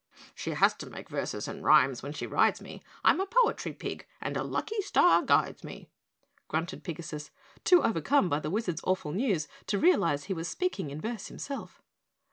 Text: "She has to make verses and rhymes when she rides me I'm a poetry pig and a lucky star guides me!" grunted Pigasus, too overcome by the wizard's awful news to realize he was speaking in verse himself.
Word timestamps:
"She 0.33 0.49
has 0.55 0.73
to 0.77 0.89
make 0.89 1.09
verses 1.09 1.47
and 1.47 1.63
rhymes 1.63 2.01
when 2.01 2.11
she 2.11 2.25
rides 2.25 2.59
me 2.59 2.81
I'm 3.03 3.21
a 3.21 3.27
poetry 3.27 3.71
pig 3.71 4.07
and 4.19 4.35
a 4.35 4.41
lucky 4.43 4.81
star 4.81 5.21
guides 5.21 5.63
me!" 5.63 5.91
grunted 6.47 6.83
Pigasus, 6.83 7.29
too 7.63 7.83
overcome 7.83 8.27
by 8.27 8.39
the 8.39 8.49
wizard's 8.49 8.81
awful 8.83 9.11
news 9.11 9.47
to 9.67 9.77
realize 9.77 10.23
he 10.23 10.33
was 10.33 10.47
speaking 10.47 10.89
in 10.89 10.99
verse 10.99 11.27
himself. 11.27 11.83